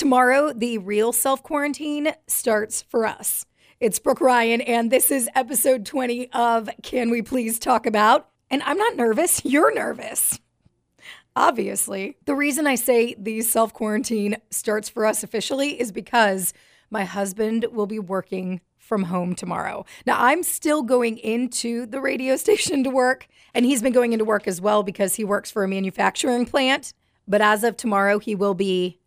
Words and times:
Tomorrow, 0.00 0.54
the 0.54 0.78
real 0.78 1.12
self 1.12 1.42
quarantine 1.42 2.14
starts 2.26 2.80
for 2.80 3.04
us. 3.04 3.44
It's 3.80 3.98
Brooke 3.98 4.22
Ryan, 4.22 4.62
and 4.62 4.90
this 4.90 5.10
is 5.10 5.28
episode 5.34 5.84
20 5.84 6.32
of 6.32 6.70
Can 6.82 7.10
We 7.10 7.20
Please 7.20 7.58
Talk 7.58 7.84
About? 7.84 8.30
And 8.48 8.62
I'm 8.62 8.78
not 8.78 8.96
nervous, 8.96 9.44
you're 9.44 9.74
nervous. 9.74 10.40
Obviously. 11.36 12.16
The 12.24 12.34
reason 12.34 12.66
I 12.66 12.76
say 12.76 13.14
the 13.18 13.42
self 13.42 13.74
quarantine 13.74 14.38
starts 14.48 14.88
for 14.88 15.04
us 15.04 15.22
officially 15.22 15.78
is 15.78 15.92
because 15.92 16.54
my 16.88 17.04
husband 17.04 17.66
will 17.70 17.86
be 17.86 17.98
working 17.98 18.62
from 18.78 19.02
home 19.02 19.34
tomorrow. 19.34 19.84
Now, 20.06 20.16
I'm 20.18 20.42
still 20.42 20.80
going 20.80 21.18
into 21.18 21.84
the 21.84 22.00
radio 22.00 22.36
station 22.38 22.84
to 22.84 22.90
work, 22.90 23.28
and 23.52 23.66
he's 23.66 23.82
been 23.82 23.92
going 23.92 24.14
into 24.14 24.24
work 24.24 24.48
as 24.48 24.62
well 24.62 24.82
because 24.82 25.16
he 25.16 25.24
works 25.24 25.50
for 25.50 25.62
a 25.62 25.68
manufacturing 25.68 26.46
plant. 26.46 26.94
But 27.28 27.42
as 27.42 27.64
of 27.64 27.76
tomorrow, 27.76 28.18
he 28.18 28.34
will 28.34 28.54
be 28.54 28.99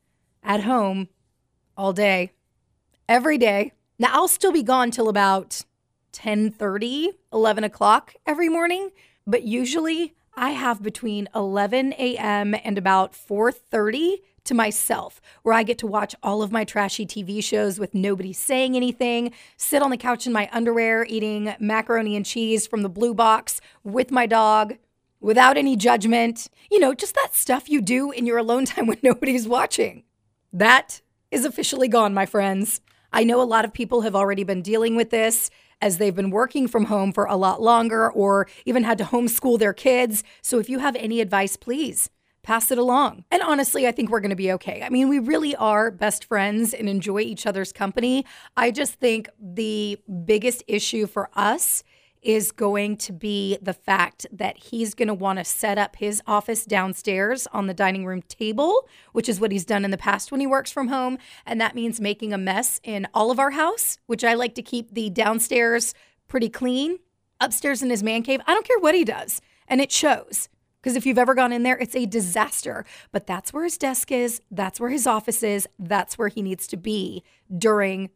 at 0.44 0.64
home 0.64 1.10
all 1.78 1.94
day, 1.94 2.32
every 3.07 3.38
day. 3.38 3.74
Now, 3.97 4.10
I'll 4.14 4.28
still 4.28 4.51
be 4.51 4.64
gone 4.64 4.92
till 4.92 5.10
about 5.10 5.64
10 6.11 6.51
30, 6.51 7.11
11 7.32 7.64
o'clock 7.64 8.14
every 8.25 8.50
morning, 8.50 8.92
but 9.25 9.43
usually 9.43 10.14
I 10.36 10.51
have 10.51 10.82
between 10.82 11.29
11 11.36 11.93
a.m. 11.93 12.56
and 12.64 12.78
about 12.78 13.14
4:30 13.14 14.21
to 14.46 14.54
myself, 14.54 15.21
where 15.43 15.56
I 15.56 15.64
get 15.64 15.78
to 15.79 15.87
watch 15.87 16.15
all 16.21 16.42
of 16.42 16.51
my 16.51 16.65
trashy 16.65 17.06
TV 17.06 17.42
shows 17.43 17.79
with 17.79 17.93
nobody 17.93 18.34
saying 18.34 18.75
anything, 18.75 19.32
sit 19.57 19.82
on 19.82 19.89
the 19.89 19.98
couch 19.98 20.28
in 20.28 20.34
my 20.34 20.50
underwear 20.51 21.06
eating 21.07 21.56
macaroni 21.60 22.15
and 22.15 22.25
cheese 22.25 22.68
from 22.68 22.82
the 22.82 22.89
blue 22.89 23.14
box 23.14 23.62
with 23.84 24.12
my 24.12 24.25
dog 24.25 24.75
without 25.21 25.56
any 25.56 25.75
judgment. 25.75 26.50
You 26.70 26.79
know, 26.79 26.93
just 26.93 27.15
that 27.15 27.36
stuff 27.36 27.70
you 27.70 27.82
do 27.82 28.12
in 28.12 28.25
your 28.25 28.37
alone 28.37 28.65
time 28.73 28.87
when 28.87 29.00
nobody's 29.01 29.48
watching. 29.48 30.04
That 30.54 31.02
is 31.32 31.46
officially 31.46 31.88
gone, 31.88 32.14
my 32.14 32.28
friends. 32.28 32.80
I 33.12 33.23
know 33.23 33.42
a 33.42 33.44
lot 33.44 33.66
of 33.66 33.73
people 33.73 34.02
have 34.02 34.16
already 34.16 34.44
been 34.44 34.62
dealing 34.62 34.95
with 34.95 35.10
this 35.10 35.50
as 35.82 35.98
they've 35.98 36.16
been 36.16 36.30
working 36.30 36.68
from 36.68 36.86
home 36.86 37.12
for 37.12 37.26
a 37.26 37.36
lot 37.36 37.62
longer 37.62 38.12
or 38.12 38.48
even 38.66 38.84
had 38.84 39.00
to 39.00 39.04
homeschool 39.04 39.60
their 39.60 39.73
kids. 39.73 40.23
So 40.42 40.60
if 40.60 40.70
you 40.70 40.80
have 40.80 40.95
any 40.95 41.20
advice, 41.20 41.58
please 41.58 42.10
pass 42.44 42.72
it 42.72 42.78
along. 42.78 43.23
And 43.32 43.42
honestly, 43.42 43.88
I 43.88 43.92
think 43.92 44.10
we're 44.10 44.20
going 44.20 44.30
to 44.30 44.36
be 44.36 44.52
okay. 44.54 44.84
I 44.84 44.90
mean, 44.90 45.10
we 45.10 45.20
really 45.20 45.56
are 45.56 45.90
best 45.90 46.26
friends 46.26 46.73
and 46.73 46.88
enjoy 46.88 47.22
each 47.22 47.48
other's 47.48 47.72
company. 47.72 48.26
I 48.56 48.70
just 48.70 48.95
think 48.95 49.30
the 49.40 49.98
biggest 50.26 50.64
issue 50.67 51.08
for 51.08 51.30
us 51.34 51.84
is 52.24 52.52
going 52.52 52.98
to 52.98 53.14
be 53.14 53.58
the 53.62 53.74
fact 53.74 54.26
that 54.32 54.58
he's 54.58 54.94
going 54.94 55.08
to 55.08 55.14
want 55.14 55.40
to 55.40 55.46
set 55.46 55.78
up 55.78 55.98
his 55.98 56.22
office 56.26 56.66
downstairs 56.66 57.48
on 57.54 57.68
the 57.68 57.74
dining 57.74 58.06
room 58.06 58.22
table, 58.24 58.88
which 59.12 59.28
is 59.30 59.40
what 59.40 59.52
he's 59.52 59.66
done 59.66 59.86
in 59.86 59.92
the 59.92 59.98
past 59.98 60.32
when 60.32 60.40
he 60.40 60.48
works 60.48 60.72
from 60.72 60.88
home. 60.88 61.18
And 61.46 61.60
that 61.62 61.76
means 61.76 62.00
making 62.00 62.34
a 62.34 62.38
mess 62.38 62.80
in 62.84 63.08
all 63.14 63.32
of 63.32 63.40
our 63.40 63.52
house, 63.52 63.98
which 64.08 64.24
I 64.24 64.34
like 64.34 64.56
to 64.56 64.62
keep 64.62 64.94
the 64.94 65.10
downstairs 65.10 65.94
pretty 66.28 66.50
clean. 66.50 67.00
Upstairs 67.40 67.82
in 67.82 67.90
his 67.90 68.04
man 68.04 68.24
cave, 68.24 68.42
I 68.48 68.54
don't 68.54 68.68
care 68.68 68.80
what 68.80 68.96
he 68.96 69.04
does. 69.04 69.42
And 69.68 69.82
it 69.82 69.92
shows. 69.92 70.50
Because 70.82 70.98
if 70.98 71.06
you've 71.06 71.18
ever 71.18 71.34
gone 71.34 71.54
in 71.54 71.64
there, 71.64 71.78
it's 71.78 71.96
a 71.96 72.06
disaster. 72.06 72.86
But 73.12 73.26
that's 73.26 73.54
where 73.54 73.64
his 73.64 73.78
desk 73.78 74.12
is, 74.12 74.42
that's 74.52 74.82
where 74.82 74.90
his 74.90 75.08
office 75.08 75.42
is, 75.42 75.68
that's 75.80 76.18
where 76.18 76.28
he 76.28 76.42
needs 76.42 76.68
to 76.68 76.78
be 76.78 77.24
during 77.58 78.10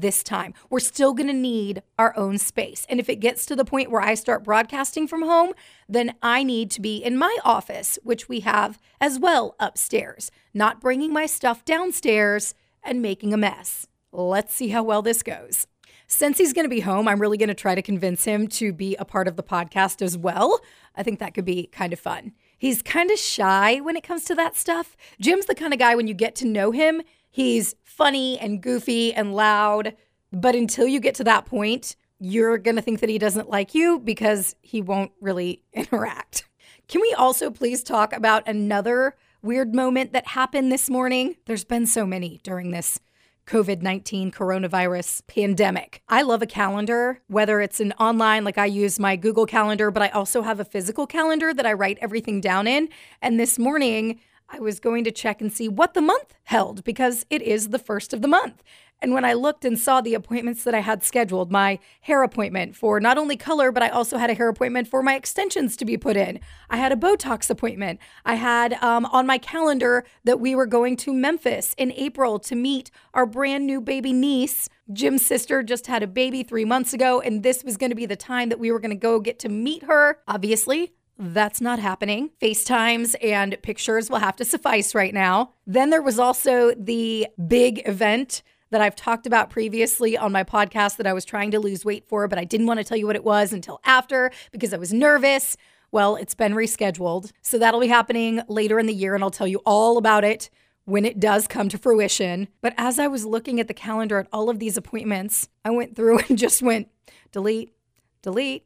this 0.00 0.22
time. 0.22 0.54
We're 0.70 0.80
still 0.80 1.12
going 1.12 1.28
to 1.28 1.32
need 1.32 1.82
our 1.98 2.16
own 2.16 2.38
space. 2.38 2.86
And 2.88 2.98
if 2.98 3.08
it 3.08 3.16
gets 3.16 3.46
to 3.46 3.56
the 3.56 3.64
point 3.64 3.90
where 3.90 4.00
I 4.00 4.14
start 4.14 4.44
broadcasting 4.44 5.06
from 5.06 5.22
home, 5.22 5.52
then 5.88 6.14
I 6.22 6.42
need 6.42 6.70
to 6.72 6.80
be 6.80 6.96
in 6.96 7.18
my 7.18 7.36
office, 7.44 7.98
which 8.02 8.28
we 8.28 8.40
have 8.40 8.78
as 9.00 9.18
well 9.18 9.54
upstairs, 9.60 10.30
not 10.54 10.80
bringing 10.80 11.12
my 11.12 11.26
stuff 11.26 11.64
downstairs 11.64 12.54
and 12.82 13.02
making 13.02 13.32
a 13.32 13.36
mess. 13.36 13.86
Let's 14.12 14.54
see 14.54 14.68
how 14.68 14.82
well 14.82 15.02
this 15.02 15.22
goes. 15.22 15.66
Since 16.06 16.36
he's 16.36 16.52
going 16.52 16.66
to 16.66 16.74
be 16.74 16.80
home, 16.80 17.08
I'm 17.08 17.20
really 17.20 17.38
going 17.38 17.48
to 17.48 17.54
try 17.54 17.74
to 17.74 17.80
convince 17.80 18.24
him 18.24 18.46
to 18.48 18.72
be 18.72 18.94
a 18.96 19.04
part 19.04 19.28
of 19.28 19.36
the 19.36 19.42
podcast 19.42 20.02
as 20.02 20.18
well. 20.18 20.60
I 20.94 21.02
think 21.02 21.18
that 21.18 21.32
could 21.32 21.46
be 21.46 21.68
kind 21.68 21.92
of 21.92 21.98
fun. 21.98 22.32
He's 22.58 22.82
kind 22.82 23.10
of 23.10 23.18
shy 23.18 23.80
when 23.80 23.96
it 23.96 24.02
comes 24.02 24.24
to 24.26 24.34
that 24.34 24.54
stuff. 24.54 24.94
Jim's 25.18 25.46
the 25.46 25.54
kind 25.54 25.72
of 25.72 25.78
guy 25.78 25.94
when 25.94 26.06
you 26.06 26.14
get 26.14 26.34
to 26.36 26.46
know 26.46 26.70
him, 26.70 27.00
he's 27.32 27.74
funny 27.82 28.38
and 28.38 28.62
goofy 28.62 29.12
and 29.12 29.34
loud. 29.34 29.96
But 30.32 30.54
until 30.54 30.86
you 30.86 31.00
get 31.00 31.16
to 31.16 31.24
that 31.24 31.46
point, 31.46 31.96
you're 32.20 32.58
going 32.58 32.76
to 32.76 32.82
think 32.82 33.00
that 33.00 33.08
he 33.08 33.18
doesn't 33.18 33.50
like 33.50 33.74
you 33.74 33.98
because 33.98 34.54
he 34.62 34.80
won't 34.80 35.10
really 35.20 35.64
interact. 35.72 36.48
Can 36.86 37.00
we 37.00 37.12
also 37.14 37.50
please 37.50 37.82
talk 37.82 38.12
about 38.12 38.46
another 38.46 39.16
weird 39.42 39.74
moment 39.74 40.12
that 40.12 40.28
happened 40.28 40.70
this 40.70 40.88
morning? 40.88 41.34
There's 41.46 41.64
been 41.64 41.86
so 41.86 42.06
many 42.06 42.40
during 42.44 42.70
this 42.70 43.00
COVID 43.46 43.82
19 43.82 44.30
coronavirus 44.30 45.26
pandemic. 45.26 46.02
I 46.08 46.22
love 46.22 46.42
a 46.42 46.46
calendar, 46.46 47.20
whether 47.26 47.60
it's 47.60 47.80
an 47.80 47.92
online, 47.98 48.44
like 48.44 48.58
I 48.58 48.66
use 48.66 49.00
my 49.00 49.16
Google 49.16 49.46
Calendar, 49.46 49.90
but 49.90 50.02
I 50.02 50.08
also 50.10 50.42
have 50.42 50.60
a 50.60 50.64
physical 50.64 51.06
calendar 51.06 51.52
that 51.52 51.66
I 51.66 51.72
write 51.72 51.98
everything 52.00 52.40
down 52.40 52.68
in. 52.68 52.88
And 53.20 53.40
this 53.40 53.58
morning, 53.58 54.20
I 54.48 54.60
was 54.60 54.80
going 54.80 55.04
to 55.04 55.10
check 55.10 55.40
and 55.40 55.52
see 55.52 55.68
what 55.68 55.94
the 55.94 56.00
month 56.00 56.34
held 56.44 56.84
because 56.84 57.26
it 57.30 57.42
is 57.42 57.68
the 57.68 57.78
first 57.78 58.12
of 58.12 58.22
the 58.22 58.28
month. 58.28 58.62
And 59.02 59.12
when 59.12 59.24
I 59.24 59.32
looked 59.32 59.64
and 59.64 59.76
saw 59.76 60.00
the 60.00 60.14
appointments 60.14 60.62
that 60.62 60.76
I 60.76 60.78
had 60.78 61.02
scheduled, 61.02 61.50
my 61.50 61.80
hair 62.02 62.22
appointment 62.22 62.76
for 62.76 63.00
not 63.00 63.18
only 63.18 63.36
color, 63.36 63.72
but 63.72 63.82
I 63.82 63.88
also 63.88 64.16
had 64.16 64.30
a 64.30 64.34
hair 64.34 64.48
appointment 64.48 64.86
for 64.86 65.02
my 65.02 65.16
extensions 65.16 65.76
to 65.78 65.84
be 65.84 65.98
put 65.98 66.16
in. 66.16 66.38
I 66.70 66.76
had 66.76 66.92
a 66.92 66.96
Botox 66.96 67.50
appointment. 67.50 67.98
I 68.24 68.36
had 68.36 68.74
um, 68.74 69.04
on 69.06 69.26
my 69.26 69.38
calendar 69.38 70.04
that 70.22 70.38
we 70.38 70.54
were 70.54 70.66
going 70.66 70.96
to 70.98 71.12
Memphis 71.12 71.74
in 71.76 71.90
April 71.92 72.38
to 72.38 72.54
meet 72.54 72.92
our 73.12 73.26
brand 73.26 73.66
new 73.66 73.80
baby 73.80 74.12
niece. 74.12 74.68
Jim's 74.92 75.26
sister 75.26 75.64
just 75.64 75.88
had 75.88 76.04
a 76.04 76.06
baby 76.06 76.44
three 76.44 76.64
months 76.64 76.92
ago, 76.92 77.20
and 77.20 77.42
this 77.42 77.64
was 77.64 77.76
going 77.76 77.90
to 77.90 77.96
be 77.96 78.06
the 78.06 78.14
time 78.14 78.50
that 78.50 78.60
we 78.60 78.70
were 78.70 78.78
going 78.78 78.90
to 78.90 78.96
go 78.96 79.18
get 79.18 79.40
to 79.40 79.48
meet 79.48 79.82
her. 79.82 80.18
Obviously, 80.28 80.92
that's 81.22 81.60
not 81.60 81.78
happening. 81.78 82.30
FaceTimes 82.40 83.14
and 83.22 83.56
pictures 83.62 84.10
will 84.10 84.18
have 84.18 84.36
to 84.36 84.44
suffice 84.44 84.94
right 84.94 85.14
now. 85.14 85.52
Then 85.66 85.90
there 85.90 86.02
was 86.02 86.18
also 86.18 86.72
the 86.74 87.28
big 87.46 87.86
event 87.86 88.42
that 88.70 88.80
I've 88.80 88.96
talked 88.96 89.26
about 89.26 89.50
previously 89.50 90.16
on 90.16 90.32
my 90.32 90.42
podcast 90.42 90.96
that 90.96 91.06
I 91.06 91.12
was 91.12 91.24
trying 91.24 91.52
to 91.52 91.60
lose 91.60 91.84
weight 91.84 92.08
for, 92.08 92.26
but 92.26 92.38
I 92.38 92.44
didn't 92.44 92.66
want 92.66 92.78
to 92.78 92.84
tell 92.84 92.96
you 92.96 93.06
what 93.06 93.16
it 93.16 93.24
was 93.24 93.52
until 93.52 93.80
after 93.84 94.32
because 94.50 94.74
I 94.74 94.78
was 94.78 94.92
nervous. 94.92 95.56
Well, 95.92 96.16
it's 96.16 96.34
been 96.34 96.54
rescheduled. 96.54 97.30
So 97.42 97.58
that'll 97.58 97.80
be 97.80 97.86
happening 97.86 98.42
later 98.48 98.80
in 98.80 98.86
the 98.86 98.94
year, 98.94 99.14
and 99.14 99.22
I'll 99.22 99.30
tell 99.30 99.46
you 99.46 99.60
all 99.64 99.98
about 99.98 100.24
it 100.24 100.50
when 100.84 101.04
it 101.04 101.20
does 101.20 101.46
come 101.46 101.68
to 101.68 101.78
fruition. 101.78 102.48
But 102.60 102.74
as 102.76 102.98
I 102.98 103.06
was 103.06 103.24
looking 103.24 103.60
at 103.60 103.68
the 103.68 103.74
calendar 103.74 104.18
at 104.18 104.26
all 104.32 104.50
of 104.50 104.58
these 104.58 104.76
appointments, 104.76 105.48
I 105.64 105.70
went 105.70 105.94
through 105.94 106.18
and 106.28 106.36
just 106.36 106.62
went 106.62 106.88
delete, 107.30 107.74
delete, 108.22 108.64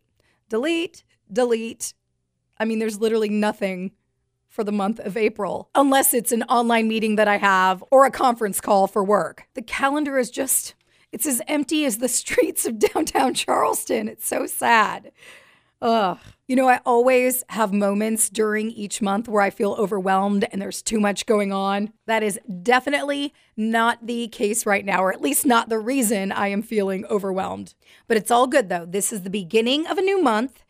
delete, 0.49 1.05
delete. 1.31 1.93
I 2.59 2.65
mean, 2.65 2.78
there's 2.78 3.00
literally 3.00 3.28
nothing 3.28 3.93
for 4.49 4.65
the 4.65 4.72
month 4.72 4.99
of 5.00 5.17
April, 5.17 5.69
unless 5.75 6.15
it's 6.15 6.33
an 6.33 6.43
online 6.44 6.89
meeting 6.89 7.17
that 7.17 7.28
I 7.28 7.37
have 7.37 7.84
or 7.91 8.06
a 8.06 8.11
conference 8.11 8.61
call 8.61 8.87
for 8.87 9.05
work. 9.05 9.47
The 9.55 9.62
calendar 9.62 10.19
is 10.19 10.31
just, 10.31 10.75
it's 11.12 11.27
as 11.27 11.43
empty 11.47 11.84
as 11.84 11.99
the 11.99 12.09
streets 12.22 12.65
of 12.65 12.78
downtown 12.78 13.34
Charleston. 13.34 14.09
It's 14.09 14.27
so 14.27 14.47
sad. 14.47 15.12
Ugh. 15.83 16.19
You 16.49 16.55
know, 16.55 16.69
I 16.69 16.81
always 16.87 17.43
have 17.49 17.72
moments 17.72 18.28
during 18.28 18.71
each 18.71 19.03
month 19.03 19.28
where 19.28 19.43
I 19.43 19.50
feel 19.50 19.73
overwhelmed 19.73 20.47
and 20.53 20.62
there's 20.62 20.81
too 20.81 21.00
much 21.00 21.27
going 21.27 21.53
on. 21.53 21.93
That 22.06 22.23
is 22.23 22.38
definitely 22.62 23.34
not 23.56 24.06
the 24.06 24.28
case 24.28 24.65
right 24.65 24.84
now, 24.84 25.03
or 25.03 25.12
at 25.12 25.21
least 25.21 25.44
not 25.44 25.69
the 25.69 25.78
reason 25.78 26.31
I 26.31 26.49
am 26.49 26.62
feeling 26.62 27.05
overwhelmed. 27.06 27.75
But 28.06 28.17
it's 28.17 28.31
all 28.31 28.47
good 28.47 28.69
though. 28.69 28.87
This 28.87 29.12
is 29.12 29.23
the 29.23 29.31
beginning 29.31 29.87
of 29.88 29.99
a 29.99 30.03
new 30.03 30.23
month 30.23 30.65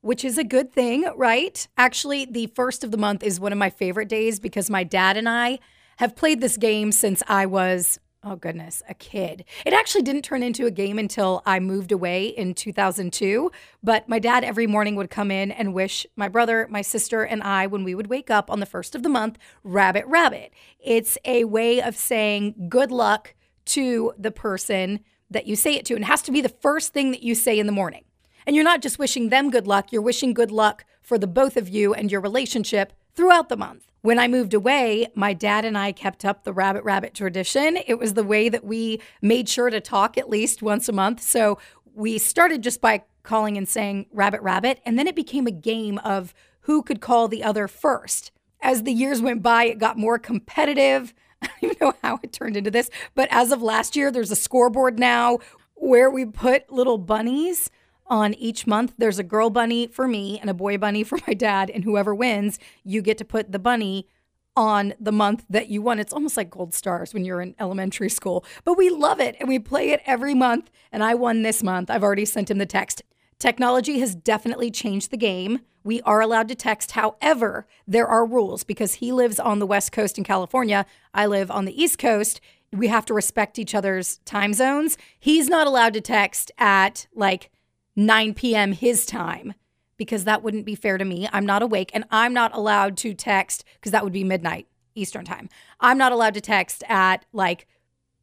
which 0.00 0.24
is 0.24 0.38
a 0.38 0.44
good 0.44 0.72
thing, 0.72 1.10
right? 1.16 1.66
Actually, 1.76 2.24
the 2.24 2.46
first 2.48 2.84
of 2.84 2.90
the 2.90 2.96
month 2.96 3.22
is 3.22 3.40
one 3.40 3.52
of 3.52 3.58
my 3.58 3.70
favorite 3.70 4.08
days 4.08 4.40
because 4.40 4.70
my 4.70 4.84
dad 4.84 5.16
and 5.16 5.28
I 5.28 5.58
have 5.98 6.16
played 6.16 6.40
this 6.40 6.56
game 6.56 6.92
since 6.92 7.22
I 7.28 7.44
was, 7.44 8.00
oh 8.24 8.36
goodness, 8.36 8.82
a 8.88 8.94
kid. 8.94 9.44
It 9.66 9.74
actually 9.74 10.02
didn't 10.02 10.22
turn 10.22 10.42
into 10.42 10.64
a 10.64 10.70
game 10.70 10.98
until 10.98 11.42
I 11.44 11.60
moved 11.60 11.92
away 11.92 12.28
in 12.28 12.54
2002. 12.54 13.50
But 13.82 14.08
my 14.08 14.18
dad 14.18 14.42
every 14.42 14.66
morning 14.66 14.96
would 14.96 15.10
come 15.10 15.30
in 15.30 15.50
and 15.50 15.74
wish 15.74 16.06
my 16.16 16.28
brother, 16.28 16.66
my 16.70 16.80
sister, 16.80 17.22
and 17.22 17.42
I, 17.42 17.66
when 17.66 17.84
we 17.84 17.94
would 17.94 18.06
wake 18.06 18.30
up 18.30 18.50
on 18.50 18.60
the 18.60 18.66
first 18.66 18.94
of 18.94 19.02
the 19.02 19.10
month, 19.10 19.38
rabbit, 19.62 20.06
rabbit. 20.06 20.52
It's 20.78 21.18
a 21.26 21.44
way 21.44 21.82
of 21.82 21.96
saying 21.96 22.68
good 22.70 22.90
luck 22.90 23.34
to 23.66 24.14
the 24.18 24.30
person 24.30 25.00
that 25.30 25.46
you 25.46 25.54
say 25.54 25.74
it 25.74 25.84
to. 25.86 25.94
And 25.94 26.04
it 26.04 26.08
has 26.08 26.22
to 26.22 26.32
be 26.32 26.40
the 26.40 26.48
first 26.48 26.94
thing 26.94 27.10
that 27.10 27.22
you 27.22 27.34
say 27.34 27.58
in 27.58 27.66
the 27.66 27.72
morning. 27.72 28.04
And 28.50 28.56
you're 28.56 28.64
not 28.64 28.82
just 28.82 28.98
wishing 28.98 29.28
them 29.28 29.48
good 29.48 29.68
luck, 29.68 29.92
you're 29.92 30.02
wishing 30.02 30.34
good 30.34 30.50
luck 30.50 30.84
for 31.00 31.16
the 31.16 31.28
both 31.28 31.56
of 31.56 31.68
you 31.68 31.94
and 31.94 32.10
your 32.10 32.20
relationship 32.20 32.92
throughout 33.14 33.48
the 33.48 33.56
month. 33.56 33.92
When 34.00 34.18
I 34.18 34.26
moved 34.26 34.54
away, 34.54 35.06
my 35.14 35.34
dad 35.34 35.64
and 35.64 35.78
I 35.78 35.92
kept 35.92 36.24
up 36.24 36.42
the 36.42 36.52
rabbit 36.52 36.82
rabbit 36.82 37.14
tradition. 37.14 37.78
It 37.86 37.96
was 37.96 38.14
the 38.14 38.24
way 38.24 38.48
that 38.48 38.64
we 38.64 39.00
made 39.22 39.48
sure 39.48 39.70
to 39.70 39.80
talk 39.80 40.18
at 40.18 40.28
least 40.28 40.62
once 40.62 40.88
a 40.88 40.92
month. 40.92 41.22
So 41.22 41.60
we 41.94 42.18
started 42.18 42.62
just 42.62 42.80
by 42.80 43.04
calling 43.22 43.56
and 43.56 43.68
saying 43.68 44.06
rabbit 44.10 44.42
rabbit, 44.42 44.80
and 44.84 44.98
then 44.98 45.06
it 45.06 45.14
became 45.14 45.46
a 45.46 45.52
game 45.52 45.98
of 45.98 46.34
who 46.62 46.82
could 46.82 47.00
call 47.00 47.28
the 47.28 47.44
other 47.44 47.68
first. 47.68 48.32
As 48.60 48.82
the 48.82 48.92
years 48.92 49.22
went 49.22 49.44
by, 49.44 49.66
it 49.66 49.78
got 49.78 49.96
more 49.96 50.18
competitive. 50.18 51.14
I 51.42 51.46
don't 51.46 51.56
even 51.62 51.76
know 51.80 51.94
how 52.02 52.18
it 52.20 52.32
turned 52.32 52.56
into 52.56 52.72
this, 52.72 52.90
but 53.14 53.28
as 53.30 53.52
of 53.52 53.62
last 53.62 53.94
year, 53.94 54.10
there's 54.10 54.32
a 54.32 54.36
scoreboard 54.36 54.98
now 54.98 55.38
where 55.76 56.10
we 56.10 56.24
put 56.24 56.72
little 56.72 56.98
bunnies 56.98 57.70
on 58.10 58.34
each 58.34 58.66
month. 58.66 58.92
There's 58.98 59.18
a 59.18 59.24
girl 59.24 59.48
bunny 59.48 59.86
for 59.86 60.06
me 60.06 60.38
and 60.40 60.50
a 60.50 60.54
boy 60.54 60.76
bunny 60.76 61.04
for 61.04 61.18
my 61.26 61.32
dad, 61.32 61.70
and 61.70 61.84
whoever 61.84 62.14
wins, 62.14 62.58
you 62.84 63.00
get 63.00 63.16
to 63.18 63.24
put 63.24 63.52
the 63.52 63.58
bunny 63.58 64.08
on 64.56 64.92
the 65.00 65.12
month 65.12 65.44
that 65.48 65.68
you 65.68 65.80
won. 65.80 65.98
It's 66.00 66.12
almost 66.12 66.36
like 66.36 66.50
gold 66.50 66.74
stars 66.74 67.14
when 67.14 67.24
you're 67.24 67.40
in 67.40 67.54
elementary 67.58 68.10
school, 68.10 68.44
but 68.64 68.76
we 68.76 68.90
love 68.90 69.20
it 69.20 69.36
and 69.38 69.48
we 69.48 69.58
play 69.58 69.90
it 69.90 70.02
every 70.04 70.34
month. 70.34 70.70
And 70.92 71.04
I 71.04 71.14
won 71.14 71.42
this 71.42 71.62
month. 71.62 71.88
I've 71.88 72.02
already 72.02 72.24
sent 72.24 72.50
him 72.50 72.58
the 72.58 72.66
text. 72.66 73.02
Technology 73.38 74.00
has 74.00 74.14
definitely 74.14 74.70
changed 74.70 75.10
the 75.10 75.16
game. 75.16 75.60
We 75.82 76.02
are 76.02 76.20
allowed 76.20 76.48
to 76.48 76.54
text. 76.54 76.90
However, 76.90 77.66
there 77.86 78.06
are 78.06 78.26
rules 78.26 78.64
because 78.64 78.94
he 78.94 79.12
lives 79.12 79.38
on 79.40 79.60
the 79.60 79.66
West 79.66 79.92
Coast 79.92 80.18
in 80.18 80.24
California. 80.24 80.84
I 81.14 81.24
live 81.24 81.50
on 81.50 81.64
the 81.64 81.82
East 81.82 81.98
Coast. 81.98 82.40
We 82.72 82.88
have 82.88 83.06
to 83.06 83.14
respect 83.14 83.58
each 83.58 83.74
other's 83.74 84.18
time 84.18 84.52
zones. 84.52 84.98
He's 85.18 85.48
not 85.48 85.66
allowed 85.66 85.94
to 85.94 86.00
text 86.02 86.50
at 86.58 87.06
like 87.14 87.50
9 87.96 88.34
p.m. 88.34 88.72
his 88.72 89.06
time 89.06 89.54
because 89.96 90.24
that 90.24 90.42
wouldn't 90.42 90.64
be 90.64 90.74
fair 90.74 90.96
to 90.96 91.04
me. 91.04 91.28
I'm 91.32 91.44
not 91.44 91.62
awake 91.62 91.90
and 91.92 92.04
I'm 92.10 92.32
not 92.32 92.54
allowed 92.54 92.96
to 92.98 93.14
text 93.14 93.64
because 93.74 93.92
that 93.92 94.04
would 94.04 94.12
be 94.12 94.24
midnight 94.24 94.66
Eastern 94.94 95.24
time. 95.24 95.48
I'm 95.78 95.98
not 95.98 96.12
allowed 96.12 96.34
to 96.34 96.40
text 96.40 96.82
at 96.88 97.24
like 97.32 97.66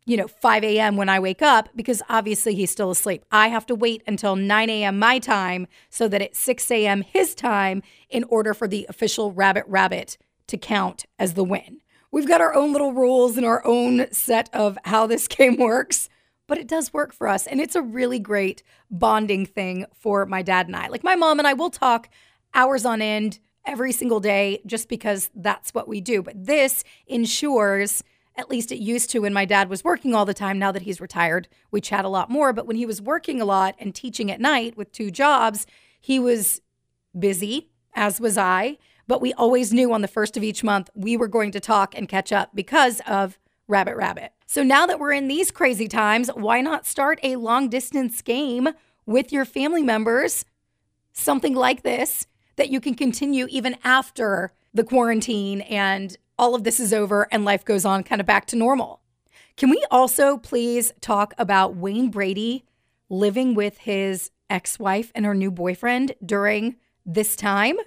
you 0.08 0.16
know, 0.16 0.28
5 0.28 0.64
a.m. 0.64 0.96
when 0.96 1.10
I 1.10 1.20
wake 1.20 1.42
up 1.42 1.68
because 1.76 2.02
obviously 2.08 2.56
he's 2.56 2.72
still 2.72 2.90
asleep. 2.90 3.26
I 3.30 3.50
have 3.50 3.66
to 3.66 3.76
wait 3.76 4.04
until 4.08 4.38
9 4.38 4.70
a.m. 4.70 4.98
my 4.98 5.20
time 5.20 5.68
so 5.90 6.08
that 6.08 6.22
it's 6.22 6.40
6 6.40 6.72
a.m. 6.72 7.02
his 7.02 7.36
time 7.36 7.84
in 8.10 8.24
order 8.24 8.54
for 8.54 8.70
the 8.70 8.86
official 8.88 9.34
Rabbit 9.34 9.66
Rabbit 9.68 10.18
to 10.48 10.58
count 10.58 11.06
as 11.20 11.34
the 11.34 11.44
win. 11.44 11.82
We've 12.10 12.28
got 12.28 12.40
our 12.40 12.56
own 12.56 12.72
little 12.72 12.94
rules 12.94 13.36
and 13.36 13.46
our 13.46 13.62
own 13.68 14.08
set 14.14 14.50
of 14.54 14.78
how 14.86 15.08
this 15.08 15.28
game 15.28 15.58
works, 15.58 16.08
but 16.48 16.58
it 16.58 16.68
does 16.68 16.94
work 16.94 17.14
for 17.14 17.28
us. 17.28 17.46
And 17.46 17.60
it's 17.60 17.76
a 17.76 17.82
really 17.82 18.20
great 18.20 18.64
bonding 18.90 19.46
thing 19.46 19.86
for 19.94 20.26
my 20.26 20.42
dad 20.42 20.68
and 20.68 20.76
I. 20.76 20.88
Like 20.88 21.04
my 21.04 21.16
mom 21.16 21.40
and 21.40 21.48
I 21.48 21.54
will 21.54 21.70
talk 21.70 22.10
hours 22.54 22.86
on 22.86 23.02
end 23.02 23.40
every 23.66 23.92
single 23.92 24.20
day 24.20 24.62
just 24.66 24.88
because 24.90 25.30
that's 25.36 25.74
what 25.74 25.88
we 25.88 26.02
do. 26.02 26.24
But 26.24 26.46
this 26.46 26.84
ensures 27.06 28.04
at 28.38 28.50
least 28.50 28.72
it 28.72 28.78
used 28.78 29.10
to 29.10 29.20
when 29.20 29.34
my 29.34 29.46
dad 29.46 29.68
was 29.68 29.84
working 29.84 30.14
all 30.14 30.26
the 30.26 30.34
time. 30.34 30.60
Now 30.60 30.72
that 30.72 30.84
he's 30.84 31.02
retired, 31.02 31.48
we 31.72 31.82
chat 31.82 32.06
a 32.06 32.10
lot 32.10 32.30
more. 32.30 32.54
But 32.54 32.68
when 32.68 32.76
he 32.78 32.86
was 32.86 33.02
working 33.02 33.42
a 33.42 33.46
lot 33.46 33.76
and 33.80 33.94
teaching 33.94 34.32
at 34.32 34.40
night 34.40 34.78
with 34.78 34.92
two 34.92 35.10
jobs, 35.10 35.66
he 36.00 36.20
was 36.20 36.62
busy, 37.18 37.70
as 37.96 38.22
was 38.22 38.38
I. 38.38 38.78
But 39.08 39.22
we 39.22 39.34
always 39.34 39.74
knew 39.74 39.92
on 39.92 40.02
the 40.02 40.08
first 40.08 40.38
of 40.38 40.44
each 40.44 40.64
month 40.64 40.90
we 40.94 41.18
were 41.18 41.28
going 41.28 41.52
to 41.52 41.60
talk 41.60 41.98
and 41.98 42.08
catch 42.08 42.32
up 42.32 42.52
because 42.54 43.02
of 43.08 43.40
Rabbit 43.68 43.96
Rabbit. 43.96 44.32
So 44.46 44.64
now 44.64 44.86
that 44.86 45.00
we're 45.00 45.12
in 45.12 45.28
these 45.28 45.52
crazy 45.52 45.88
times, 45.88 46.30
why 46.30 46.62
not 46.62 46.86
start 46.86 47.20
a 47.22 47.36
long 47.36 47.70
distance 47.70 48.22
game 48.22 48.70
with 49.06 49.32
your 49.32 49.46
family 49.46 49.84
members? 49.84 50.46
Something 51.12 51.54
like 51.54 51.84
this 51.84 52.28
that 52.56 52.70
you 52.70 52.80
can 52.80 52.96
continue 52.96 53.48
even 53.50 53.78
after 53.84 54.52
the 54.74 54.84
quarantine 54.84 55.62
and 55.62 56.18
all 56.40 56.56
of 56.56 56.64
this 56.64 56.80
is 56.80 56.94
over 56.94 57.28
and 57.32 57.46
life 57.46 57.66
goes 57.66 57.86
on 57.86 58.04
kind 58.04 58.22
of 58.22 58.28
back 58.28 58.46
to 58.48 58.56
normal. 58.56 59.02
Can 59.56 59.70
we 59.70 59.84
also 59.90 60.38
please 60.38 60.94
talk 61.02 61.34
about 61.38 61.76
Wayne 61.76 62.10
Brady 62.10 62.64
living 63.10 63.56
with 63.56 63.80
his 63.80 64.32
ex 64.50 64.78
wife 64.78 65.12
and 65.16 65.26
her 65.26 65.34
new 65.34 65.52
boyfriend 65.52 66.14
during 66.24 66.76
this 67.06 67.36
time? 67.36 67.78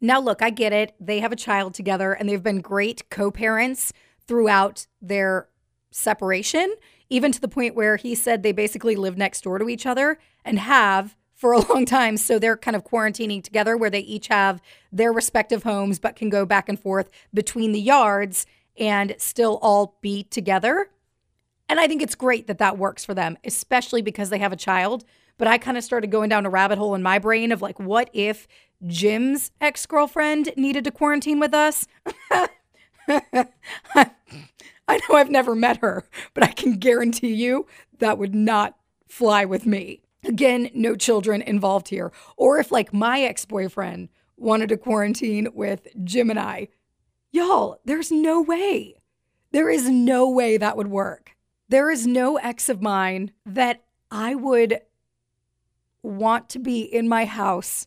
Now, 0.00 0.20
look, 0.20 0.42
I 0.42 0.50
get 0.50 0.72
it. 0.72 0.94
They 1.00 1.20
have 1.20 1.32
a 1.32 1.36
child 1.36 1.72
together 1.74 2.12
and 2.12 2.28
they've 2.28 2.42
been 2.42 2.60
great 2.60 3.08
co 3.10 3.30
parents 3.30 3.92
throughout 4.26 4.86
their 5.00 5.48
separation, 5.90 6.74
even 7.08 7.32
to 7.32 7.40
the 7.40 7.48
point 7.48 7.74
where 7.74 7.96
he 7.96 8.14
said 8.14 8.42
they 8.42 8.52
basically 8.52 8.96
live 8.96 9.16
next 9.16 9.42
door 9.42 9.58
to 9.58 9.68
each 9.68 9.86
other 9.86 10.18
and 10.44 10.58
have 10.58 11.16
for 11.34 11.52
a 11.52 11.58
long 11.68 11.84
time. 11.84 12.16
So 12.16 12.38
they're 12.38 12.56
kind 12.56 12.76
of 12.76 12.84
quarantining 12.84 13.42
together 13.42 13.76
where 13.76 13.90
they 13.90 14.00
each 14.00 14.28
have 14.28 14.60
their 14.90 15.12
respective 15.12 15.62
homes, 15.62 15.98
but 15.98 16.16
can 16.16 16.30
go 16.30 16.44
back 16.44 16.68
and 16.68 16.78
forth 16.78 17.10
between 17.32 17.72
the 17.72 17.80
yards 17.80 18.46
and 18.76 19.14
still 19.18 19.58
all 19.62 19.98
be 20.00 20.24
together. 20.24 20.90
And 21.68 21.80
I 21.80 21.86
think 21.86 22.02
it's 22.02 22.14
great 22.14 22.46
that 22.46 22.58
that 22.58 22.78
works 22.78 23.04
for 23.04 23.14
them, 23.14 23.38
especially 23.44 24.02
because 24.02 24.30
they 24.30 24.38
have 24.38 24.52
a 24.52 24.56
child. 24.56 25.04
But 25.38 25.48
I 25.48 25.58
kind 25.58 25.76
of 25.76 25.84
started 25.84 26.10
going 26.10 26.28
down 26.28 26.46
a 26.46 26.50
rabbit 26.50 26.78
hole 26.78 26.94
in 26.94 27.02
my 27.02 27.18
brain 27.18 27.52
of 27.52 27.62
like, 27.62 27.80
what 27.80 28.10
if 28.12 28.46
Jim's 28.86 29.50
ex 29.60 29.86
girlfriend 29.86 30.52
needed 30.56 30.84
to 30.84 30.90
quarantine 30.90 31.40
with 31.40 31.54
us? 31.54 31.86
I 34.86 35.00
know 35.08 35.16
I've 35.16 35.30
never 35.30 35.54
met 35.54 35.78
her, 35.78 36.04
but 36.34 36.44
I 36.44 36.48
can 36.48 36.78
guarantee 36.78 37.34
you 37.34 37.66
that 37.98 38.18
would 38.18 38.34
not 38.34 38.76
fly 39.08 39.44
with 39.44 39.66
me. 39.66 40.02
Again, 40.24 40.70
no 40.74 40.94
children 40.96 41.42
involved 41.42 41.88
here. 41.88 42.12
Or 42.36 42.58
if, 42.58 42.72
like, 42.72 42.92
my 42.92 43.20
ex 43.20 43.44
boyfriend 43.44 44.08
wanted 44.36 44.68
to 44.70 44.76
quarantine 44.76 45.48
with 45.54 45.86
Jim 46.02 46.30
and 46.30 46.38
I, 46.38 46.68
y'all, 47.30 47.80
there's 47.84 48.10
no 48.10 48.40
way. 48.40 48.96
There 49.52 49.70
is 49.70 49.88
no 49.88 50.28
way 50.28 50.56
that 50.56 50.76
would 50.76 50.88
work. 50.88 51.36
There 51.68 51.90
is 51.90 52.06
no 52.06 52.36
ex 52.36 52.68
of 52.68 52.82
mine 52.82 53.32
that 53.46 53.84
I 54.10 54.34
would 54.34 54.80
want 56.02 56.48
to 56.50 56.58
be 56.58 56.82
in 56.82 57.08
my 57.08 57.24
house 57.24 57.86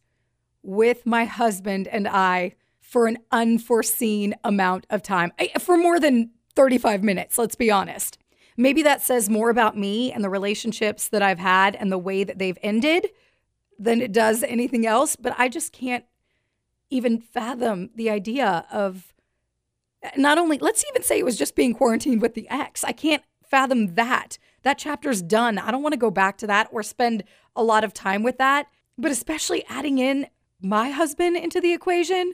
with 0.63 1.05
my 1.05 1.25
husband 1.25 1.87
and 1.87 2.07
I 2.07 2.53
for 2.87 3.07
an 3.07 3.17
unforeseen 3.33 4.33
amount 4.45 4.87
of 4.89 5.03
time, 5.03 5.33
for 5.59 5.75
more 5.75 5.99
than 5.99 6.29
35 6.55 7.03
minutes, 7.03 7.37
let's 7.37 7.53
be 7.53 7.69
honest. 7.69 8.17
Maybe 8.55 8.81
that 8.81 9.01
says 9.01 9.29
more 9.29 9.49
about 9.49 9.77
me 9.77 10.13
and 10.13 10.23
the 10.23 10.29
relationships 10.29 11.09
that 11.09 11.21
I've 11.21 11.37
had 11.37 11.75
and 11.75 11.91
the 11.91 11.97
way 11.97 12.23
that 12.23 12.39
they've 12.39 12.57
ended 12.63 13.09
than 13.77 13.99
it 14.01 14.13
does 14.13 14.41
anything 14.41 14.87
else. 14.87 15.17
But 15.17 15.35
I 15.37 15.49
just 15.49 15.73
can't 15.73 16.05
even 16.89 17.19
fathom 17.19 17.89
the 17.93 18.09
idea 18.09 18.65
of 18.71 19.13
not 20.15 20.37
only, 20.37 20.57
let's 20.57 20.85
even 20.89 21.03
say 21.03 21.19
it 21.19 21.25
was 21.25 21.37
just 21.37 21.57
being 21.57 21.73
quarantined 21.73 22.21
with 22.21 22.35
the 22.35 22.47
ex. 22.49 22.85
I 22.85 22.93
can't 22.93 23.23
fathom 23.45 23.95
that. 23.95 24.37
That 24.63 24.77
chapter's 24.77 25.21
done. 25.21 25.57
I 25.57 25.71
don't 25.71 25.83
want 25.83 25.91
to 25.91 25.99
go 25.99 26.09
back 26.09 26.37
to 26.37 26.47
that 26.47 26.69
or 26.71 26.83
spend 26.83 27.25
a 27.53 27.63
lot 27.63 27.83
of 27.83 27.93
time 27.93 28.23
with 28.23 28.37
that. 28.37 28.67
But 28.97 29.11
especially 29.11 29.65
adding 29.67 29.97
in 29.97 30.27
my 30.61 30.91
husband 30.91 31.35
into 31.35 31.59
the 31.59 31.73
equation, 31.73 32.33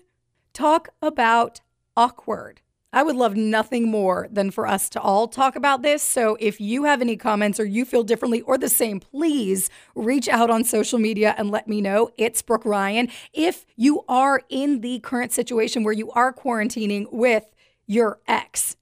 talk 0.54 0.90
about 1.02 1.62
awkward. 1.98 2.62
I 2.96 3.02
would 3.02 3.16
love 3.16 3.36
nothing 3.36 3.90
more 3.90 4.28
than 4.32 4.52
for 4.52 4.68
us 4.68 4.88
to 4.90 5.02
all 5.02 5.28
talk 5.28 5.56
about 5.56 5.82
this. 5.82 6.04
So 6.04 6.38
if 6.40 6.62
you 6.62 6.84
have 6.84 7.02
any 7.02 7.18
comments 7.18 7.60
or 7.60 7.66
you 7.66 7.86
feel 7.86 8.04
differently 8.04 8.42
or 8.42 8.56
the 8.56 8.70
same, 8.70 9.00
please 9.00 9.72
reach 9.96 10.30
out 10.30 10.52
on 10.52 10.64
social 10.64 11.00
media 11.00 11.34
and 11.36 11.50
let 11.50 11.68
me 11.68 11.82
know. 11.82 12.12
It's 12.18 12.44
Brooke 12.44 12.66
Ryan. 12.66 13.10
If 13.34 13.66
you 13.76 14.04
are 14.08 14.42
in 14.48 14.82
the 14.82 15.00
current 15.00 15.32
situation 15.32 15.84
where 15.84 15.94
you 15.94 16.12
are 16.12 16.32
quarantining 16.32 17.12
with 17.12 17.46
your 17.88 18.20
ex, 18.28 18.78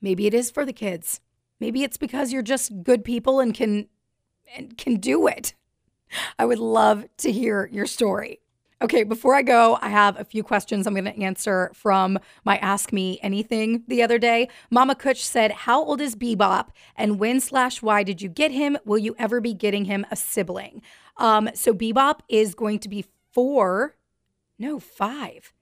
maybe 0.00 0.26
it 0.26 0.34
is 0.34 0.50
for 0.50 0.66
the 0.66 0.72
kids. 0.72 1.20
Maybe 1.60 1.84
it's 1.84 1.96
because 1.96 2.32
you're 2.32 2.42
just 2.42 2.82
good 2.82 3.04
people 3.04 3.38
and 3.38 3.54
can 3.54 3.86
and 4.56 4.76
can 4.76 4.96
do 4.96 5.28
it. 5.28 5.54
I 6.38 6.44
would 6.44 6.58
love 6.58 7.06
to 7.18 7.30
hear 7.30 7.68
your 7.72 7.86
story. 7.86 8.40
Okay, 8.82 9.04
before 9.04 9.34
I 9.34 9.42
go, 9.42 9.78
I 9.80 9.88
have 9.88 10.18
a 10.18 10.24
few 10.24 10.42
questions 10.42 10.86
I'm 10.86 10.94
going 10.94 11.04
to 11.04 11.18
answer 11.18 11.70
from 11.74 12.18
my 12.44 12.58
Ask 12.58 12.92
Me 12.92 13.20
Anything 13.22 13.84
the 13.86 14.02
other 14.02 14.18
day. 14.18 14.48
Mama 14.70 14.94
Kutch 14.96 15.22
said, 15.22 15.52
How 15.52 15.82
old 15.82 16.00
is 16.00 16.16
Bebop 16.16 16.68
and 16.96 17.20
when 17.20 17.40
slash 17.40 17.82
why 17.82 18.02
did 18.02 18.20
you 18.20 18.28
get 18.28 18.50
him? 18.50 18.76
Will 18.84 18.98
you 18.98 19.14
ever 19.16 19.40
be 19.40 19.54
getting 19.54 19.84
him 19.84 20.04
a 20.10 20.16
sibling? 20.16 20.82
Um, 21.16 21.50
so 21.54 21.72
Bebop 21.72 22.20
is 22.28 22.54
going 22.54 22.80
to 22.80 22.88
be 22.88 23.04
four, 23.32 23.96
no, 24.58 24.80
five 24.80 25.52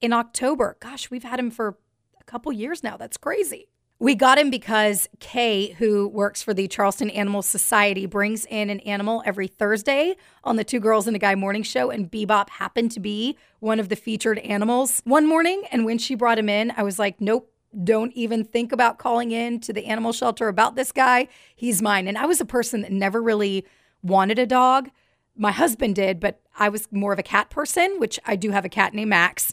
in 0.00 0.12
October. 0.12 0.76
Gosh, 0.80 1.10
we've 1.10 1.24
had 1.24 1.40
him 1.40 1.50
for 1.50 1.78
a 2.20 2.24
couple 2.24 2.52
years 2.52 2.82
now. 2.82 2.96
That's 2.98 3.16
crazy. 3.16 3.68
We 4.02 4.14
got 4.14 4.38
him 4.38 4.48
because 4.48 5.10
Kay, 5.18 5.72
who 5.72 6.08
works 6.08 6.42
for 6.42 6.54
the 6.54 6.66
Charleston 6.68 7.10
Animal 7.10 7.42
Society, 7.42 8.06
brings 8.06 8.46
in 8.46 8.70
an 8.70 8.80
animal 8.80 9.22
every 9.26 9.46
Thursday 9.46 10.16
on 10.42 10.56
the 10.56 10.64
Two 10.64 10.80
Girls 10.80 11.06
and 11.06 11.14
a 11.14 11.18
Guy 11.18 11.34
morning 11.34 11.62
show. 11.62 11.90
And 11.90 12.10
Bebop 12.10 12.48
happened 12.48 12.92
to 12.92 13.00
be 13.00 13.36
one 13.58 13.78
of 13.78 13.90
the 13.90 13.96
featured 13.96 14.38
animals 14.38 15.02
one 15.04 15.28
morning. 15.28 15.64
And 15.70 15.84
when 15.84 15.98
she 15.98 16.14
brought 16.14 16.38
him 16.38 16.48
in, 16.48 16.72
I 16.78 16.82
was 16.82 16.98
like, 16.98 17.20
nope, 17.20 17.52
don't 17.84 18.10
even 18.14 18.42
think 18.42 18.72
about 18.72 18.98
calling 18.98 19.32
in 19.32 19.60
to 19.60 19.72
the 19.74 19.84
animal 19.84 20.14
shelter 20.14 20.48
about 20.48 20.76
this 20.76 20.92
guy. 20.92 21.28
He's 21.54 21.82
mine. 21.82 22.08
And 22.08 22.16
I 22.16 22.24
was 22.24 22.40
a 22.40 22.46
person 22.46 22.80
that 22.80 22.92
never 22.92 23.22
really 23.22 23.66
wanted 24.02 24.38
a 24.38 24.46
dog. 24.46 24.90
My 25.36 25.52
husband 25.52 25.94
did, 25.94 26.20
but 26.20 26.40
I 26.58 26.70
was 26.70 26.90
more 26.90 27.12
of 27.12 27.18
a 27.18 27.22
cat 27.22 27.50
person, 27.50 27.96
which 27.98 28.18
I 28.24 28.36
do 28.36 28.50
have 28.50 28.64
a 28.64 28.70
cat 28.70 28.94
named 28.94 29.10
Max. 29.10 29.52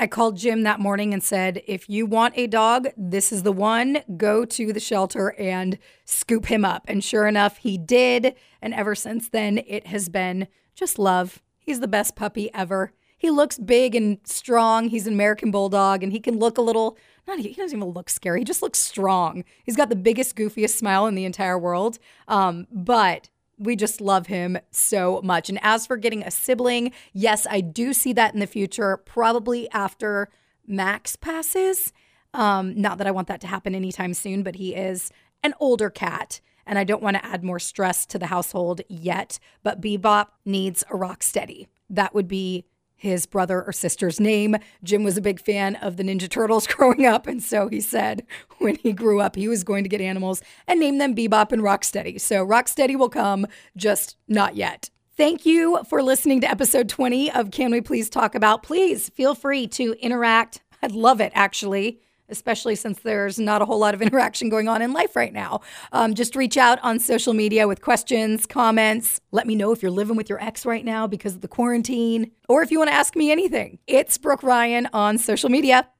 I 0.00 0.06
called 0.06 0.38
Jim 0.38 0.62
that 0.62 0.80
morning 0.80 1.12
and 1.12 1.22
said, 1.22 1.62
if 1.66 1.90
you 1.90 2.06
want 2.06 2.32
a 2.38 2.46
dog, 2.46 2.88
this 2.96 3.32
is 3.32 3.42
the 3.42 3.52
one. 3.52 3.98
Go 4.16 4.46
to 4.46 4.72
the 4.72 4.80
shelter 4.80 5.34
and 5.38 5.78
scoop 6.06 6.46
him 6.46 6.64
up. 6.64 6.86
And 6.88 7.04
sure 7.04 7.26
enough, 7.26 7.58
he 7.58 7.76
did. 7.76 8.34
And 8.62 8.72
ever 8.72 8.94
since 8.94 9.28
then, 9.28 9.58
it 9.66 9.88
has 9.88 10.08
been 10.08 10.48
just 10.74 10.98
love. 10.98 11.42
He's 11.58 11.80
the 11.80 11.86
best 11.86 12.16
puppy 12.16 12.48
ever. 12.54 12.94
he 13.18 13.30
looks 13.30 13.58
big 13.58 13.94
and 13.94 14.16
strong. 14.24 14.88
He's 14.88 15.06
an 15.06 15.12
American 15.12 15.50
Bulldog 15.50 16.02
and 16.02 16.10
he 16.10 16.20
can 16.20 16.38
look 16.38 16.56
a 16.56 16.62
little, 16.62 16.96
not, 17.28 17.38
he 17.38 17.52
doesn't 17.52 17.76
even 17.76 17.90
look 17.90 18.08
scary. 18.08 18.40
He 18.40 18.44
just 18.44 18.62
looks 18.62 18.78
strong. 18.78 19.44
He's 19.64 19.76
got 19.76 19.90
the 19.90 19.96
biggest, 19.96 20.34
goofiest 20.34 20.78
smile 20.78 21.06
in 21.06 21.14
the 21.14 21.26
entire 21.26 21.58
world. 21.58 21.98
Um, 22.26 22.66
but 22.72 23.28
we 23.60 23.76
just 23.76 24.00
love 24.00 24.26
him 24.26 24.58
so 24.70 25.20
much. 25.22 25.48
And 25.50 25.58
as 25.62 25.86
for 25.86 25.96
getting 25.96 26.22
a 26.22 26.30
sibling, 26.30 26.92
yes, 27.12 27.46
I 27.48 27.60
do 27.60 27.92
see 27.92 28.14
that 28.14 28.32
in 28.32 28.40
the 28.40 28.46
future, 28.46 28.96
probably 28.96 29.70
after 29.70 30.30
Max 30.66 31.14
passes. 31.14 31.92
Um, 32.32 32.80
not 32.80 32.98
that 32.98 33.06
I 33.06 33.10
want 33.10 33.28
that 33.28 33.40
to 33.42 33.46
happen 33.46 33.74
anytime 33.74 34.14
soon, 34.14 34.42
but 34.42 34.56
he 34.56 34.74
is 34.74 35.12
an 35.42 35.52
older 35.60 35.90
cat. 35.90 36.40
And 36.66 36.78
I 36.78 36.84
don't 36.84 37.02
want 37.02 37.16
to 37.16 37.24
add 37.24 37.44
more 37.44 37.58
stress 37.58 38.06
to 38.06 38.18
the 38.18 38.26
household 38.26 38.80
yet. 38.88 39.38
But 39.62 39.80
Bebop 39.80 40.28
needs 40.44 40.82
a 40.84 40.94
Rocksteady. 40.94 41.66
That 41.90 42.14
would 42.14 42.28
be 42.28 42.64
his 43.00 43.24
brother 43.24 43.62
or 43.62 43.72
sister's 43.72 44.20
name. 44.20 44.56
Jim 44.84 45.02
was 45.02 45.16
a 45.16 45.22
big 45.22 45.40
fan 45.40 45.76
of 45.76 45.96
the 45.96 46.02
Ninja 46.02 46.28
Turtles 46.28 46.66
growing 46.66 47.06
up, 47.06 47.26
and 47.26 47.42
so 47.42 47.68
he 47.68 47.80
said 47.80 48.26
when 48.58 48.76
he 48.76 48.92
grew 48.92 49.20
up 49.20 49.36
he 49.36 49.48
was 49.48 49.64
going 49.64 49.84
to 49.84 49.88
get 49.88 50.02
animals 50.02 50.42
and 50.68 50.78
name 50.78 50.98
them 50.98 51.14
Bebop 51.14 51.50
and 51.50 51.62
Rocksteady. 51.62 52.20
So 52.20 52.46
Rocksteady 52.46 52.96
will 52.96 53.08
come, 53.08 53.46
just 53.76 54.16
not 54.28 54.54
yet. 54.54 54.90
Thank 55.16 55.46
you 55.46 55.80
for 55.88 56.02
listening 56.02 56.40
to 56.42 56.50
episode 56.50 56.88
20 56.88 57.30
of 57.32 57.50
Can 57.50 57.70
We 57.70 57.80
Please 57.80 58.10
Talk 58.10 58.34
About. 58.34 58.62
Please 58.62 59.08
feel 59.10 59.34
free 59.34 59.66
to 59.68 59.94
interact. 60.00 60.60
I'd 60.82 60.92
love 60.92 61.20
it 61.20 61.32
actually 61.34 62.00
especially 62.30 62.76
since 62.76 63.00
there's 63.00 63.38
not 63.38 63.62
a 63.62 63.64
whole 63.64 63.78
lot 63.78 63.94
of 63.94 64.02
interaction 64.10 64.48
going 64.48 64.68
on 64.68 64.82
in 64.82 64.92
life 64.92 65.16
right 65.16 65.32
now. 65.32 65.60
Um, 65.92 66.14
just 66.14 66.36
reach 66.36 66.56
out 66.56 66.78
on 66.82 66.98
social 66.98 67.34
media 67.34 67.68
with 67.68 67.82
questions, 67.82 68.46
comments. 68.46 69.20
Let 69.32 69.46
me 69.46 69.54
know 69.54 69.72
if 69.72 69.82
you're 69.82 69.90
living 69.90 70.16
with 70.16 70.28
your 70.28 70.42
ex 70.42 70.64
right 70.64 70.84
now 70.84 71.06
because 71.06 71.34
of 71.34 71.40
the 71.40 71.48
quarantine, 71.48 72.30
or 72.48 72.62
if 72.62 72.70
you 72.70 72.78
want 72.78 72.88
to 72.88 72.94
ask 72.94 73.16
me 73.16 73.30
anything. 73.30 73.78
It's 73.86 74.16
Brooke 74.18 74.42
Ryan 74.42 74.88
on 74.92 75.18
social 75.18 75.50
media. 75.50 75.90